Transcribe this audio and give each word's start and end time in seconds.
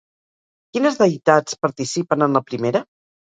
Quines 0.77 0.97
deïtats 1.01 1.59
participen 1.67 2.27
en 2.29 2.39
la 2.39 2.43
primera? 2.49 2.85